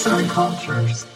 Arts 0.00 0.06
and 0.06 0.30
Cultures. 0.30 1.06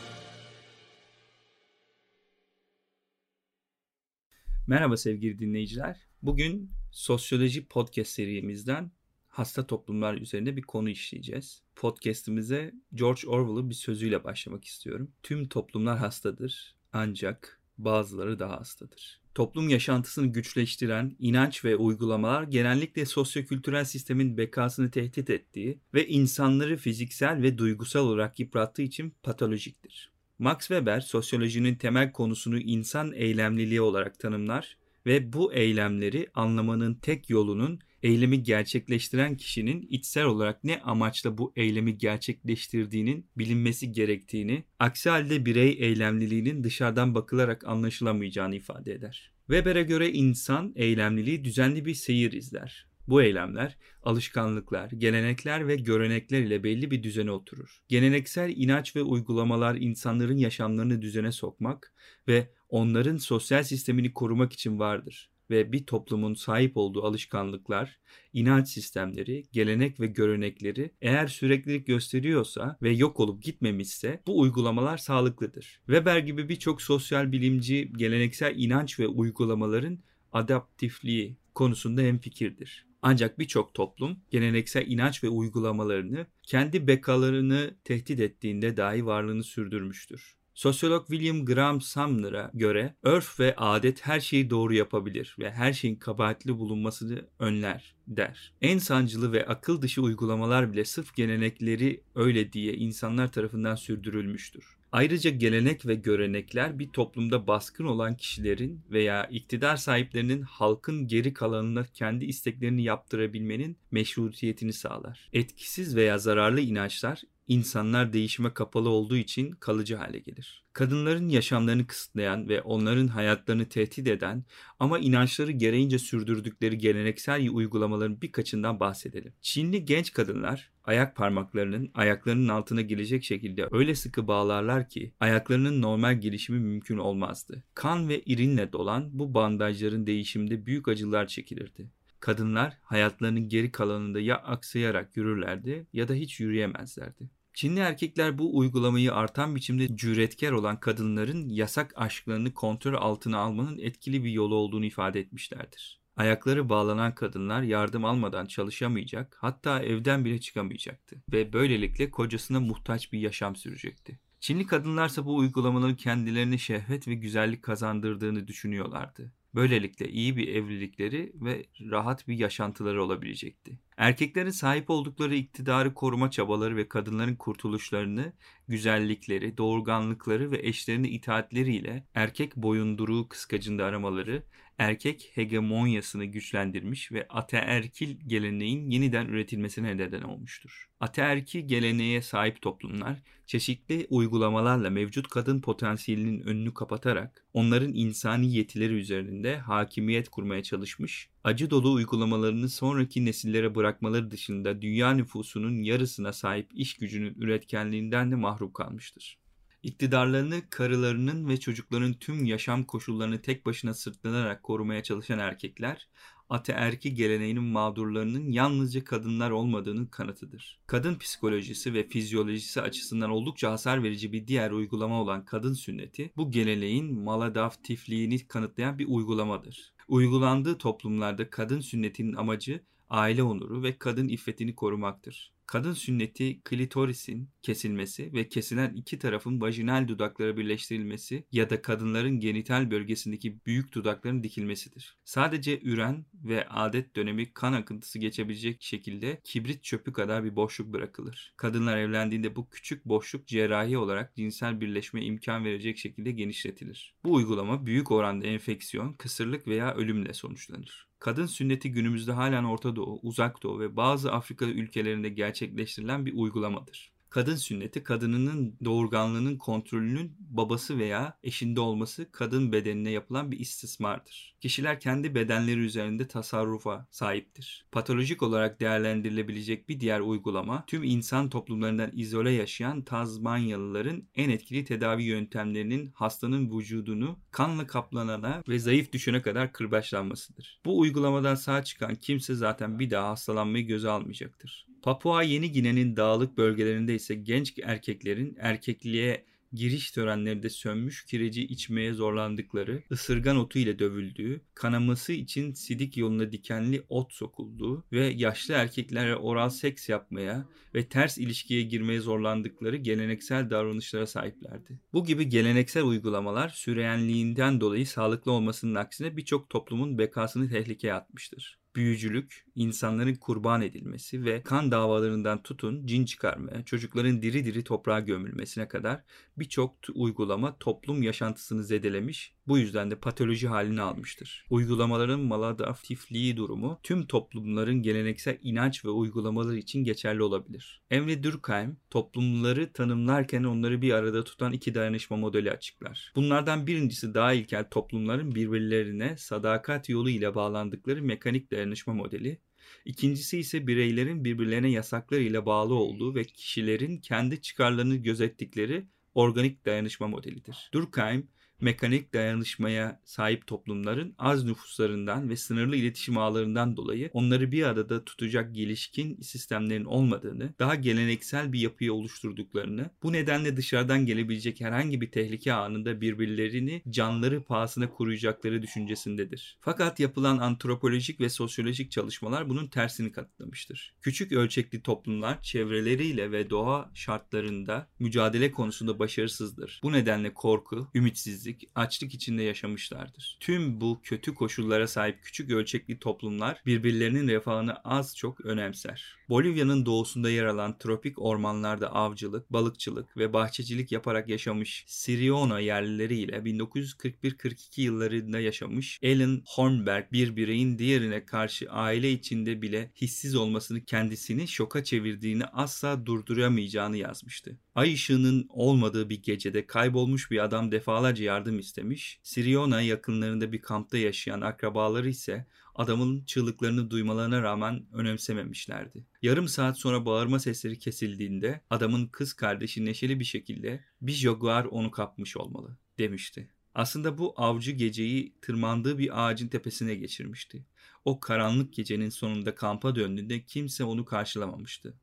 Merhaba 4.67 4.97
sevgili 4.97 5.38
dinleyiciler. 5.38 6.00
Bugün 6.22 6.70
sosyoloji 6.91 7.68
podcast 7.68 8.11
serimizden 8.11 8.91
hasta 9.29 9.66
toplumlar 9.66 10.14
üzerine 10.14 10.57
bir 10.57 10.62
konu 10.62 10.89
işleyeceğiz. 10.89 11.62
Podcast'imize 11.76 12.75
George 12.94 13.26
Orwell'ın 13.26 13.70
bir 13.70 13.75
sözüyle 13.75 14.25
başlamak 14.25 14.64
istiyorum. 14.64 15.12
Tüm 15.22 15.48
toplumlar 15.48 15.98
hastadır 15.98 16.75
ancak 16.93 17.61
bazıları 17.79 18.39
daha 18.39 18.61
hastadır. 18.61 19.23
Toplum 19.34 19.68
yaşantısını 19.68 20.26
güçleştiren 20.26 21.16
inanç 21.18 21.64
ve 21.64 21.76
uygulamalar 21.76 22.42
genellikle 22.42 23.06
sosyokültürel 23.06 23.84
sistemin 23.84 24.36
bekasını 24.36 24.90
tehdit 24.90 25.30
ettiği 25.30 25.78
ve 25.94 26.08
insanları 26.08 26.76
fiziksel 26.76 27.42
ve 27.42 27.58
duygusal 27.58 28.06
olarak 28.06 28.40
yıprattığı 28.40 28.82
için 28.82 29.14
patolojiktir. 29.22 30.12
Max 30.39 30.58
Weber 30.58 31.00
sosyolojinin 31.00 31.75
temel 31.75 32.12
konusunu 32.12 32.59
insan 32.59 33.12
eylemliliği 33.12 33.80
olarak 33.80 34.19
tanımlar 34.19 34.77
ve 35.06 35.33
bu 35.33 35.53
eylemleri 35.53 36.30
anlamanın 36.34 36.95
tek 36.95 37.30
yolunun 37.30 37.78
eylemi 38.05 38.43
gerçekleştiren 38.43 39.37
kişinin 39.37 39.87
içsel 39.91 40.25
olarak 40.25 40.65
ne 40.65 40.81
amaçla 40.81 41.39
bu 41.39 41.53
eylemi 41.57 41.99
gerçekleştirdiğinin 41.99 43.27
bilinmesi 43.39 43.93
gerektiğini, 43.93 44.65
aksi 44.79 45.11
halde 45.11 45.47
birey 45.47 45.77
eylemliliğinin 45.81 46.65
dışarıdan 46.65 47.15
bakılarak 47.15 47.65
anlaşılamayacağını 47.65 48.57
ifade 48.57 48.93
eder. 48.93 49.33
Weber'e 49.47 49.83
göre 49.83 50.12
insan 50.12 50.73
eylemliliği 50.77 51.45
düzenli 51.45 51.85
bir 51.85 51.95
seyir 51.95 52.33
izler. 52.33 52.87
Bu 53.09 53.23
eylemler 53.23 53.77
alışkanlıklar, 54.03 54.91
gelenekler 54.91 55.69
ve 55.69 55.77
görenekler 55.77 56.41
ile 56.41 56.65
belli 56.65 56.91
bir 56.91 57.03
düzene 57.03 57.31
oturur. 57.31 57.79
Geleneksel 57.89 58.53
inanç 58.56 58.97
ve 58.97 59.03
uygulamalar 59.03 59.75
insanların 59.75 60.37
yaşamlarını 60.37 61.03
düzene 61.03 61.33
sokmak 61.33 61.93
ve 62.28 62.50
onların 62.69 63.17
sosyal 63.17 63.62
sistemini 63.62 64.12
korumak 64.12 64.53
için 64.53 64.78
vardır 64.78 65.31
ve 65.50 65.73
bir 65.73 65.87
toplumun 65.87 66.34
sahip 66.34 66.77
olduğu 66.77 67.05
alışkanlıklar, 67.05 67.98
inanç 68.33 68.69
sistemleri, 68.69 69.45
gelenek 69.53 70.00
ve 70.00 70.06
görenekleri 70.06 70.91
eğer 71.03 71.27
süreklilik 71.27 71.87
gösteriyorsa 71.87 72.78
ve 72.83 72.91
yok 72.91 73.20
olup 73.20 73.42
gitmemişse 73.42 74.22
bu 74.27 74.41
uygulamalar 74.41 74.98
sağlıklıdır. 74.98 75.81
Weber 75.87 76.19
gibi 76.19 76.48
birçok 76.48 76.83
sosyal 76.83 77.33
bilimci 77.33 77.92
geleneksel 77.97 78.55
inanç 78.56 79.00
ve 79.00 79.09
uygulamaların 79.09 79.98
adaptifliği 80.33 81.37
konusunda 81.55 82.00
hemfikirdir. 82.00 82.87
Ancak 83.03 83.39
birçok 83.39 83.75
toplum 83.75 84.17
geleneksel 84.31 84.87
inanç 84.87 85.25
ve 85.25 85.28
uygulamalarını 85.28 86.27
kendi 86.42 86.87
bekalarını 86.87 87.77
tehdit 87.84 88.20
ettiğinde 88.20 88.77
dahi 88.77 89.06
varlığını 89.06 89.45
sürdürmüştür. 89.45 90.44
Sosyolog 90.55 91.06
William 91.08 91.44
Graham 91.44 91.80
Sumner'a 91.80 92.50
göre 92.55 92.94
örf 93.02 93.41
ve 93.41 93.55
adet 93.56 94.06
her 94.06 94.20
şeyi 94.20 94.50
doğru 94.50 94.74
yapabilir 94.74 95.36
ve 95.38 95.50
her 95.50 95.72
şeyin 95.72 95.97
kabahatli 95.97 96.58
bulunmasını 96.58 97.28
önler 97.38 97.94
der. 98.06 98.52
En 98.62 98.78
sancılı 98.78 99.32
ve 99.32 99.47
akıl 99.47 99.82
dışı 99.82 100.02
uygulamalar 100.02 100.72
bile 100.72 100.84
sırf 100.84 101.14
gelenekleri 101.14 102.02
öyle 102.14 102.52
diye 102.52 102.75
insanlar 102.75 103.32
tarafından 103.32 103.75
sürdürülmüştür. 103.75 104.64
Ayrıca 104.92 105.30
gelenek 105.30 105.86
ve 105.86 105.94
görenekler 105.94 106.78
bir 106.78 106.88
toplumda 106.88 107.47
baskın 107.47 107.84
olan 107.84 108.16
kişilerin 108.16 108.80
veya 108.91 109.27
iktidar 109.27 109.77
sahiplerinin 109.77 110.42
halkın 110.42 111.06
geri 111.06 111.32
kalanına 111.32 111.84
kendi 111.84 112.25
isteklerini 112.25 112.82
yaptırabilmenin 112.82 113.77
meşrutiyetini 113.91 114.72
sağlar. 114.72 115.28
Etkisiz 115.32 115.97
veya 115.97 116.19
zararlı 116.19 116.60
inançlar 116.60 117.22
insanlar 117.48 118.12
değişime 118.12 118.55
kapalı 118.55 118.89
olduğu 118.89 119.17
için 119.17 119.50
kalıcı 119.50 119.97
hale 119.97 120.19
gelir. 120.19 120.64
Kadınların 120.73 121.28
yaşamlarını 121.28 121.87
kısıtlayan 121.87 122.49
ve 122.49 122.62
onların 122.62 123.09
hayatlarını 123.09 123.69
tehdit 123.69 124.06
eden 124.06 124.44
ama 124.78 124.99
inançları 124.99 125.50
gereğince 125.50 125.99
sürdürdükleri 125.99 126.78
geleneksel 126.78 127.50
uygulamaların 127.50 128.21
birkaçından 128.21 128.81
bahsedelim. 128.81 129.32
Çinli 129.41 129.84
genç 129.84 130.12
kadınlar 130.12 130.71
ayak 130.84 131.16
parmaklarının 131.16 131.91
ayaklarının 131.94 132.49
altına 132.49 132.81
gelecek 132.81 133.25
şekilde 133.25 133.69
öyle 133.71 133.94
sıkı 133.94 134.28
bağlarlar 134.28 134.88
ki 134.88 135.12
ayaklarının 135.21 135.82
normal 135.82 136.21
gelişimi 136.21 136.59
mümkün 136.59 136.99
olmazdı. 136.99 137.65
Kan 137.75 138.09
ve 138.09 138.21
irinle 138.21 138.72
dolan 138.72 139.11
bu 139.12 139.34
bandajların 139.34 140.06
değişiminde 140.06 140.66
büyük 140.66 140.88
acılar 140.88 141.26
çekilirdi. 141.26 141.91
Kadınlar 142.25 142.79
hayatlarının 142.83 143.49
geri 143.49 143.73
kalanında 143.73 144.21
ya 144.21 144.37
aksayarak 144.37 145.17
yürürlerdi 145.17 145.87
ya 145.93 146.09
da 146.09 146.15
hiç 146.15 146.41
yürüyemezlerdi. 146.41 147.31
Çinli 147.55 147.81
erkekler 147.81 148.39
bu 148.39 148.59
uygulamayı 148.59 149.15
artan 149.15 149.57
biçimde 149.57 149.97
cüretkar 149.97 150.53
olan 150.53 150.81
kadınların 150.81 151.49
yasak 151.49 151.93
aşklarını 151.97 152.55
kontrol 152.55 152.95
altına 152.95 153.39
almanın 153.39 153.79
etkili 153.79 154.25
bir 154.25 154.31
yolu 154.31 154.55
olduğunu 154.55 154.85
ifade 154.85 155.21
etmişlerdir. 155.21 156.01
Ayakları 156.17 156.69
bağlanan 156.69 157.15
kadınlar 157.15 157.62
yardım 157.62 158.05
almadan 158.05 158.47
çalışamayacak, 158.47 159.37
hatta 159.41 159.83
evden 159.83 160.25
bile 160.25 160.41
çıkamayacaktı 160.41 161.17
ve 161.33 161.53
böylelikle 161.53 162.11
kocasına 162.11 162.61
muhtaç 162.61 163.12
bir 163.12 163.19
yaşam 163.19 163.56
sürecekti. 163.56 164.19
Çinli 164.41 164.67
kadınlarsa 164.67 165.27
bu 165.27 165.37
uygulamaların 165.37 165.97
kendilerine 165.97 166.59
şehvet 166.59 167.09
ve 167.09 167.15
güzellik 167.15 167.62
kazandırdığını 167.62 168.49
düşünüyorlardı. 168.49 169.33
Böylelikle 169.54 170.09
iyi 170.09 170.37
bir 170.37 170.48
evlilikleri 170.48 171.32
ve 171.34 171.66
rahat 171.91 172.28
bir 172.28 172.38
yaşantıları 172.38 173.04
olabilecekti. 173.04 173.78
Erkeklerin 173.97 174.50
sahip 174.50 174.91
oldukları 174.91 175.34
iktidarı 175.34 175.94
koruma 175.94 176.31
çabaları 176.31 176.77
ve 176.77 176.88
kadınların 176.88 177.37
kurtuluşlarını, 177.37 178.32
güzellikleri, 178.69 179.59
doğurganlıkları 179.59 180.50
ve 180.50 180.59
eşlerine 180.62 181.09
itaatleriyle 181.09 182.06
erkek 182.15 182.56
boyunduruğu 182.56 183.28
kıskacında 183.28 183.84
aramaları, 183.84 184.43
erkek 184.78 185.31
hegemonyasını 185.34 186.25
güçlendirmiş 186.25 187.12
ve 187.12 187.27
ataerkil 187.28 188.16
geleneğin 188.27 188.91
yeniden 188.91 189.27
üretilmesine 189.27 189.97
neden 189.97 190.22
olmuştur. 190.22 190.88
Ataerkil 191.00 191.69
geleneğe 191.69 192.22
sahip 192.22 192.62
toplumlar 192.62 193.22
çeşitli 193.47 194.06
uygulamalarla 194.11 194.91
mevcut 194.91 195.28
kadın 195.28 195.61
potansiyelinin 195.61 196.41
önünü 196.41 196.75
kapatarak 196.75 197.44
onların 197.53 197.94
insani 197.94 198.53
yetileri 198.53 198.94
üzerinde 198.94 199.59
hakimiyet 199.59 200.28
kurmaya 200.28 200.62
çalışmış 200.62 201.34
acı 201.44 201.71
dolu 201.71 201.93
uygulamalarını 201.93 202.69
sonraki 202.69 203.25
nesillere 203.25 203.75
bırakmaları 203.75 204.31
dışında 204.31 204.82
dünya 204.82 205.10
nüfusunun 205.10 205.82
yarısına 205.82 206.32
sahip 206.32 206.71
iş 206.75 206.94
gücünün 206.94 207.34
üretkenliğinden 207.34 208.31
de 208.31 208.34
mahrum 208.34 208.72
kalmıştır. 208.72 209.38
İktidarlarını 209.82 210.71
karılarının 210.71 211.49
ve 211.49 211.60
çocukların 211.60 212.12
tüm 212.12 212.44
yaşam 212.44 212.84
koşullarını 212.84 213.43
tek 213.43 213.66
başına 213.66 213.94
sırtlanarak 213.94 214.62
korumaya 214.62 215.03
çalışan 215.03 215.38
erkekler, 215.38 216.09
ataerki 216.49 217.15
geleneğinin 217.15 217.62
mağdurlarının 217.62 218.50
yalnızca 218.50 219.05
kadınlar 219.05 219.50
olmadığının 219.50 220.06
kanıtıdır. 220.06 220.81
Kadın 220.87 221.19
psikolojisi 221.19 221.94
ve 221.94 222.09
fizyolojisi 222.09 222.81
açısından 222.81 223.31
oldukça 223.31 223.72
hasar 223.72 224.03
verici 224.03 224.32
bir 224.32 224.47
diğer 224.47 224.71
uygulama 224.71 225.22
olan 225.22 225.44
kadın 225.44 225.72
sünneti, 225.72 226.32
bu 226.37 226.50
geleneğin 226.50 227.19
maladaptifliğini 227.19 228.47
kanıtlayan 228.49 228.99
bir 228.99 229.06
uygulamadır. 229.09 229.94
Uygulandığı 230.09 230.78
toplumlarda 230.78 231.50
kadın 231.50 231.81
sünnetinin 231.81 232.34
amacı 232.34 232.84
aile 233.10 233.42
onuru 233.42 233.82
ve 233.82 233.98
kadın 233.98 234.28
iffetini 234.28 234.75
korumaktır. 234.75 235.53
Kadın 235.66 235.92
sünneti 235.92 236.60
klitorisin 236.64 237.50
kesilmesi 237.62 238.32
ve 238.32 238.48
kesilen 238.48 238.94
iki 238.94 239.19
tarafın 239.19 239.60
vajinal 239.60 240.08
dudaklara 240.08 240.56
birleştirilmesi 240.56 241.47
ya 241.52 241.70
da 241.70 241.82
kadınların 241.82 242.41
genital 242.41 242.91
bölgesindeki 242.91 243.66
büyük 243.66 243.92
dudakların 243.92 244.42
dikilmesidir. 244.42 245.19
Sadece 245.25 245.80
üren 245.82 246.26
ve 246.34 246.69
adet 246.69 247.16
dönemi 247.16 247.52
kan 247.52 247.72
akıntısı 247.72 248.19
geçebilecek 248.19 248.82
şekilde 248.82 249.41
kibrit 249.44 249.84
çöpü 249.84 250.12
kadar 250.12 250.44
bir 250.44 250.56
boşluk 250.56 250.93
bırakılır. 250.93 251.55
Kadınlar 251.56 251.96
evlendiğinde 251.96 252.56
bu 252.56 252.69
küçük 252.69 253.05
boşluk 253.05 253.46
cerrahi 253.46 253.99
olarak 253.99 254.37
cinsel 254.37 254.81
birleşme 254.81 255.25
imkan 255.25 255.64
verecek 255.64 255.99
şekilde 255.99 256.32
genişletilir. 256.32 257.14
Bu 257.25 257.34
uygulama 257.34 257.87
büyük 257.87 258.10
oranda 258.10 258.46
enfeksiyon, 258.46 259.12
kısırlık 259.12 259.67
veya 259.67 259.94
ölümle 259.94 260.32
sonuçlanır. 260.32 261.08
Kadın 261.25 261.47
sünneti 261.47 261.93
günümüzde 261.93 262.32
halen 262.32 262.65
Orta 262.65 262.97
Doğu, 262.97 263.21
Uzak 263.23 263.62
Doğu 263.62 263.81
ve 263.81 263.97
bazı 263.97 264.32
Afrika 264.32 264.65
ülkelerinde 264.65 265.29
gerçekleştirilen 265.29 266.26
bir 266.26 266.35
uygulamadır. 266.35 267.13
Kadın 267.34 267.56
sünneti 267.56 268.02
kadınının 268.02 268.76
doğurganlığının 268.84 269.58
kontrolünün 269.58 270.36
babası 270.38 270.98
veya 270.98 271.38
eşinde 271.42 271.81
olması 271.81 272.32
kadın 272.32 272.72
bedenine 272.72 273.10
yapılan 273.10 273.52
bir 273.52 273.58
istismardır. 273.58 274.54
Kişiler 274.60 275.00
kendi 275.00 275.34
bedenleri 275.34 275.81
üzerinde 275.81 276.28
tasarrufa 276.28 277.06
sahiptir. 277.10 277.86
Patolojik 277.92 278.42
olarak 278.42 278.81
değerlendirilebilecek 278.81 279.88
bir 279.88 280.00
diğer 280.00 280.20
uygulama 280.20 280.84
tüm 280.86 281.02
insan 281.02 281.48
toplumlarından 281.48 282.10
izole 282.14 282.50
yaşayan 282.50 283.02
Tazmanyalıların 283.02 284.22
en 284.34 284.50
etkili 284.50 284.84
tedavi 284.84 285.22
yöntemlerinin 285.22 286.10
hastanın 286.14 286.78
vücudunu 286.78 287.38
kanla 287.50 287.86
kaplanana 287.86 288.62
ve 288.69 288.78
zayıf 288.78 289.12
düşene 289.12 289.42
kadar 289.42 289.72
kırbaçlanmasıdır. 289.72 290.81
Bu 290.84 290.98
uygulamadan 290.98 291.54
sağ 291.54 291.84
çıkan 291.84 292.14
kimse 292.14 292.54
zaten 292.54 292.98
bir 292.98 293.10
daha 293.10 293.28
hastalanmayı 293.28 293.86
göze 293.86 294.10
almayacaktır. 294.10 294.94
Papua 295.05 295.43
Yeni 295.43 295.73
Gine'nin 295.73 296.17
dağlık 296.17 296.59
bölgelerinde 296.59 297.15
ise 297.15 297.35
genç 297.35 297.75
erkeklerin 297.83 298.56
erkekliğe 298.61 299.45
giriş 299.73 300.11
törenlerinde 300.11 300.71
sönmüş 300.71 301.25
kireci 301.25 301.62
içmeye 301.67 302.12
zorlandıkları, 302.12 303.03
ısırgan 303.11 303.56
otu 303.56 303.79
ile 303.79 303.99
dövüldüğü, 303.99 304.61
kanaması 304.75 305.33
için 305.33 305.73
sidik 305.73 306.17
yoluna 306.17 306.53
dikenli 306.53 307.03
ot 307.09 307.33
sokulduğu 307.33 308.05
ve 308.12 308.27
yaşlı 308.27 308.75
erkeklerle 308.75 309.37
oral 309.37 309.69
seks 309.69 310.09
yapmaya 310.09 310.67
ve 310.95 311.09
ters 311.09 311.39
ilişkiye 311.39 311.83
girmeye 311.83 312.21
zorlandıkları 312.21 312.97
geleneksel 312.97 313.71
davranışlara 313.71 314.27
sahiplerdi. 314.27 315.01
Bu 315.12 315.25
gibi 315.25 315.49
geleneksel 315.49 316.05
uygulamalar 316.05 316.69
süreyenliğinden 316.69 317.81
dolayı 317.81 318.06
sağlıklı 318.06 318.53
olmasının 318.53 318.95
aksine 318.95 319.37
birçok 319.37 319.71
toplumun 319.71 320.19
bekasını 320.19 320.69
tehlikeye 320.69 321.15
atmıştır 321.15 321.83
büyücülük, 321.96 322.67
insanların 322.75 323.35
kurban 323.35 323.82
edilmesi 323.82 324.44
ve 324.44 324.62
kan 324.62 324.91
davalarından 324.91 325.62
tutun 325.62 326.06
cin 326.06 326.25
çıkarmaya, 326.25 326.85
çocukların 326.85 327.43
diri 327.43 327.64
diri 327.64 327.85
toprağa 327.85 328.20
gömülmesine 328.20 328.88
kadar 328.88 329.23
birçok 329.56 329.96
uygulama 330.14 330.79
toplum 330.79 331.23
yaşantısını 331.23 331.85
zedelemiş, 331.85 332.55
bu 332.66 332.78
yüzden 332.78 333.11
de 333.11 333.16
patoloji 333.16 333.69
halini 333.69 334.00
almıştır. 334.00 334.66
Uygulamaların 334.70 335.40
maladaptifliği 335.40 336.56
durumu 336.56 337.00
tüm 337.02 337.26
toplumların 337.26 338.02
geleneksel 338.02 338.58
inanç 338.62 339.05
ve 339.05 339.11
uygulamaları 339.11 339.76
için 339.76 340.05
geçerli 340.05 340.43
olabilir. 340.43 341.02
Emre 341.11 341.43
Durkheim 341.43 341.96
toplumları 342.11 342.93
tanımlarken 342.93 343.64
onları 343.64 344.02
bir 344.02 344.12
arada 344.12 344.44
tutan 344.44 344.72
iki 344.72 344.94
dayanışma 344.94 345.37
modeli 345.37 345.70
açıklar. 345.70 346.32
Bunlardan 346.37 346.87
birincisi 346.87 347.34
daha 347.34 347.52
ilkel 347.52 347.84
toplumların 347.90 348.55
birbirlerine 348.55 349.37
sadakat 349.37 350.08
yolu 350.08 350.31
ile 350.31 350.55
bağlandıkları 350.55 351.22
mekanik 351.22 351.70
dayanışma 351.70 352.14
modeli. 352.14 352.60
İkincisi 353.05 353.58
ise 353.58 353.87
bireylerin 353.87 354.44
birbirlerine 354.44 354.90
yasaklar 354.90 355.38
ile 355.38 355.67
bağlı 355.67 355.94
olduğu 355.94 356.34
ve 356.34 356.44
kişilerin 356.44 357.19
kendi 357.19 357.62
çıkarlarını 357.62 358.17
gözettikleri 358.17 359.06
organik 359.34 359.87
dayanışma 359.87 360.28
modelidir. 360.28 360.90
Durkheim 360.93 361.49
mekanik 361.81 362.35
dayanışmaya 362.35 363.21
sahip 363.25 363.67
toplumların 363.67 364.35
az 364.38 364.65
nüfuslarından 364.65 365.50
ve 365.50 365.56
sınırlı 365.56 365.97
iletişim 365.97 366.38
ağlarından 366.38 366.97
dolayı 366.97 367.31
onları 367.32 367.73
bir 367.73 367.82
arada 367.82 368.25
tutacak 368.25 368.75
gelişkin 368.75 369.41
sistemlerin 369.41 370.05
olmadığını, 370.05 370.75
daha 370.79 370.94
geleneksel 370.94 371.73
bir 371.73 371.81
yapıyı 371.81 372.12
oluşturduklarını, 372.12 373.11
bu 373.23 373.32
nedenle 373.32 373.76
dışarıdan 373.76 374.26
gelebilecek 374.26 374.81
herhangi 374.81 375.21
bir 375.21 375.31
tehlike 375.31 375.73
anında 375.73 376.21
birbirlerini 376.21 377.03
canları 377.11 377.62
pahasına 377.62 378.11
koruyacakları 378.11 378.82
düşüncesindedir. 378.82 379.79
Fakat 379.81 380.20
yapılan 380.20 380.59
antropolojik 380.59 381.41
ve 381.41 381.49
sosyolojik 381.49 382.11
çalışmalar 382.11 382.69
bunun 382.69 382.87
tersini 382.87 383.32
kanıtlamıştır. 383.32 384.15
Küçük 384.20 384.53
ölçekli 384.53 385.03
toplumlar 385.03 385.62
çevreleriyle 385.62 386.53
ve 386.53 386.70
doğa 386.70 387.11
şartlarında 387.15 388.09
mücadele 388.19 388.73
konusunda 388.73 389.19
başarısızdır. 389.19 390.00
Bu 390.03 390.12
nedenle 390.12 390.55
korku, 390.55 391.09
ümitsizlik, 391.15 391.63
işsizlik, 391.64 391.90
açlık 391.94 392.34
içinde 392.34 392.62
yaşamışlardır. 392.62 393.56
Tüm 393.61 394.00
bu 394.00 394.20
kötü 394.22 394.55
koşullara 394.55 395.06
sahip 395.06 395.43
küçük 395.43 395.70
ölçekli 395.70 396.19
toplumlar 396.19 396.82
birbirlerinin 396.87 397.49
refahını 397.49 397.94
az 398.05 398.37
çok 398.37 398.61
önemser. 398.61 399.37
Bolivya'nın 399.49 400.06
doğusunda 400.06 400.50
yer 400.50 400.64
alan 400.64 400.99
tropik 400.99 401.43
ormanlarda 401.43 402.14
avcılık, 402.14 402.72
balıkçılık 402.72 403.37
ve 403.37 403.52
bahçecilik 403.52 404.12
yaparak 404.12 404.49
yaşamış 404.49 405.05
Siriona 405.06 405.81
yerlileriyle 405.81 406.56
1941-42 406.56 408.00
yıllarında 408.00 408.60
yaşamış 408.60 409.19
Ellen 409.22 409.62
Hornberg 409.67 410.32
bir 410.32 410.56
bireyin 410.56 410.99
diğerine 410.99 411.44
karşı 411.44 411.90
aile 411.90 412.32
içinde 412.32 412.82
bile 412.82 413.10
hissiz 413.20 413.55
olmasını 413.56 414.05
kendisini 414.05 414.69
şoka 414.69 415.05
çevirdiğini 415.05 415.64
asla 415.64 416.26
durduramayacağını 416.26 417.17
yazmıştı. 417.17 417.78
Ay 417.94 418.14
ışığının 418.14 418.67
olmadığı 418.69 419.31
bir 419.31 419.43
gecede 419.43 419.87
kaybolmuş 419.87 420.50
bir 420.50 420.64
adam 420.64 420.93
defalarca 420.93 421.44
yardım 421.44 421.79
istemiş. 421.79 422.41
Siriona 422.43 423.00
yakınlarında 423.00 423.73
bir 423.73 423.82
kampta 423.82 424.19
yaşayan 424.19 424.61
akrabaları 424.61 425.29
ise 425.29 425.67
adamın 425.94 426.44
çığlıklarını 426.44 427.11
duymalarına 427.11 427.62
rağmen 427.62 428.06
önemsememişlerdi. 428.12 429.26
Yarım 429.43 429.69
saat 429.69 429.99
sonra 429.99 430.26
bağırma 430.26 430.58
sesleri 430.58 430.99
kesildiğinde 430.99 431.81
adamın 431.91 432.26
kız 432.26 432.52
kardeşi 432.52 433.05
neşeli 433.05 433.41
bir 433.41 433.44
şekilde 433.44 434.05
bir 434.23 434.32
jaguar 434.32 434.85
onu 434.85 435.11
kapmış 435.11 435.56
olmalı 435.56 435.96
demişti. 436.19 436.69
Aslında 436.94 437.38
bu 437.38 437.55
avcı 437.56 437.93
geceyi 437.93 438.55
tırmandığı 438.62 439.19
bir 439.19 439.46
ağacın 439.46 439.69
tepesine 439.69 440.14
geçirmişti. 440.14 440.87
O 441.25 441.41
karanlık 441.41 441.94
gecenin 441.94 442.29
sonunda 442.29 442.75
kampa 442.75 443.14
döndüğünde 443.14 443.64
kimse 443.64 444.05
onu 444.05 444.25
karşılamamıştı. 444.25 445.14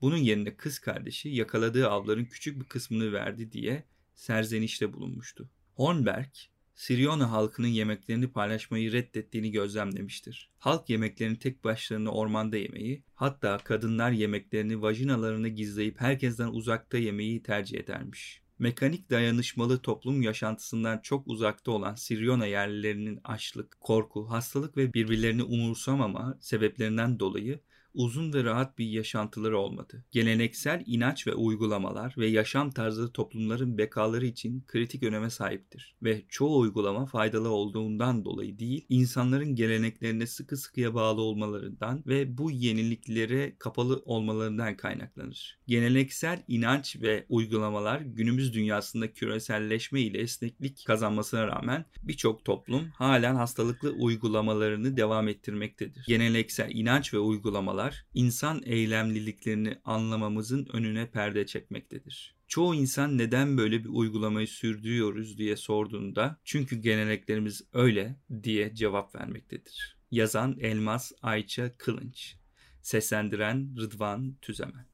Bunun 0.00 0.16
yerine 0.16 0.56
kız 0.56 0.78
kardeşi 0.78 1.28
yakaladığı 1.28 1.88
avların 1.88 2.24
küçük 2.24 2.60
bir 2.60 2.64
kısmını 2.64 3.12
verdi 3.12 3.52
diye 3.52 3.84
serzenişte 4.14 4.92
bulunmuştu. 4.92 5.50
Hornberg, 5.74 6.30
Siriona 6.74 7.30
halkının 7.30 7.66
yemeklerini 7.66 8.28
paylaşmayı 8.28 8.92
reddettiğini 8.92 9.50
gözlemlemiştir. 9.50 10.50
Halk 10.58 10.90
yemeklerini 10.90 11.38
tek 11.38 11.64
başlarına 11.64 12.10
ormanda 12.10 12.56
yemeyi, 12.56 13.02
hatta 13.14 13.58
kadınlar 13.58 14.10
yemeklerini 14.10 14.82
vajinalarını 14.82 15.48
gizleyip 15.48 16.00
herkesten 16.00 16.48
uzakta 16.48 16.98
yemeyi 16.98 17.42
tercih 17.42 17.78
edermiş. 17.78 18.42
Mekanik 18.58 19.10
dayanışmalı 19.10 19.82
toplum 19.82 20.22
yaşantısından 20.22 20.98
çok 20.98 21.26
uzakta 21.28 21.70
olan 21.70 21.94
Siriona 21.94 22.46
yerlilerinin 22.46 23.20
açlık, 23.24 23.80
korku, 23.80 24.30
hastalık 24.30 24.76
ve 24.76 24.92
birbirlerini 24.94 25.42
umursamama 25.42 26.38
sebeplerinden 26.40 27.20
dolayı 27.20 27.60
uzun 27.94 28.32
ve 28.32 28.44
rahat 28.44 28.78
bir 28.78 28.86
yaşantıları 28.86 29.58
olmadı. 29.58 30.04
Geleneksel 30.10 30.82
inanç 30.86 31.26
ve 31.26 31.34
uygulamalar 31.34 32.14
ve 32.18 32.26
yaşam 32.26 32.70
tarzı 32.70 33.12
toplumların 33.12 33.78
bekaları 33.78 34.26
için 34.26 34.64
kritik 34.66 35.02
öneme 35.02 35.30
sahiptir. 35.30 35.96
Ve 36.02 36.22
çoğu 36.28 36.58
uygulama 36.58 37.06
faydalı 37.06 37.48
olduğundan 37.48 38.24
dolayı 38.24 38.58
değil, 38.58 38.86
insanların 38.88 39.54
geleneklerine 39.54 40.26
sıkı 40.26 40.56
sıkıya 40.56 40.94
bağlı 40.94 41.20
olmalarından 41.20 42.02
ve 42.06 42.38
bu 42.38 42.50
yeniliklere 42.50 43.56
kapalı 43.58 44.02
olmalarından 44.04 44.76
kaynaklanır. 44.76 45.58
Geleneksel 45.66 46.44
inanç 46.48 46.96
ve 47.02 47.26
uygulamalar 47.28 48.00
günümüz 48.00 48.54
dünyasında 48.54 49.12
küreselleşme 49.12 50.00
ile 50.00 50.18
esneklik 50.18 50.84
kazanmasına 50.86 51.46
rağmen 51.46 51.84
birçok 52.02 52.44
toplum 52.44 52.88
halen 52.88 53.34
hastalıklı 53.34 53.90
uygulamalarını 53.90 54.96
devam 54.96 55.28
ettirmektedir. 55.28 56.04
Geleneksel 56.06 56.70
inanç 56.70 57.14
ve 57.14 57.18
uygulamalar 57.18 57.77
uygulamalar 57.78 58.06
insan 58.14 58.62
eylemliliklerini 58.64 59.78
anlamamızın 59.84 60.68
önüne 60.72 61.10
perde 61.10 61.46
çekmektedir. 61.46 62.34
Çoğu 62.48 62.74
insan 62.74 63.18
neden 63.18 63.58
böyle 63.58 63.84
bir 63.84 63.88
uygulamayı 63.88 64.48
sürdürüyoruz 64.48 65.38
diye 65.38 65.56
sorduğunda 65.56 66.40
çünkü 66.44 66.76
geleneklerimiz 66.76 67.62
öyle 67.72 68.16
diye 68.42 68.74
cevap 68.74 69.14
vermektedir. 69.14 69.96
Yazan 70.10 70.56
Elmas 70.60 71.12
Ayça 71.22 71.76
Kılınç 71.76 72.36
Seslendiren 72.82 73.76
Rıdvan 73.76 74.36
Tüzemen 74.42 74.86